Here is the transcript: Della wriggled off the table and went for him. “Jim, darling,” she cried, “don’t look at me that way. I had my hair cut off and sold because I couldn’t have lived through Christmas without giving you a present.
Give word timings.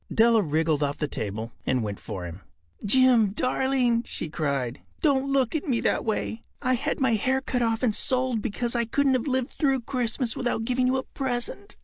Della 0.11 0.41
wriggled 0.41 0.81
off 0.81 0.97
the 0.97 1.07
table 1.07 1.51
and 1.63 1.83
went 1.83 1.99
for 1.99 2.25
him. 2.25 2.41
“Jim, 2.83 3.33
darling,” 3.33 4.01
she 4.03 4.29
cried, 4.29 4.81
“don’t 5.03 5.29
look 5.31 5.53
at 5.53 5.67
me 5.67 5.79
that 5.81 6.03
way. 6.03 6.41
I 6.59 6.73
had 6.73 6.99
my 6.99 7.13
hair 7.13 7.39
cut 7.39 7.61
off 7.61 7.83
and 7.83 7.93
sold 7.93 8.41
because 8.41 8.73
I 8.73 8.85
couldn’t 8.85 9.13
have 9.13 9.27
lived 9.27 9.51
through 9.51 9.81
Christmas 9.81 10.35
without 10.35 10.65
giving 10.65 10.87
you 10.87 10.97
a 10.97 11.03
present. 11.03 11.75